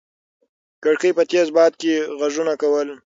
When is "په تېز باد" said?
1.17-1.71